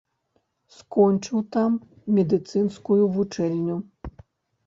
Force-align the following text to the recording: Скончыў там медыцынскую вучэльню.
Скончыў 0.77 1.41
там 1.57 1.71
медыцынскую 2.17 2.97
вучэльню. 3.17 3.77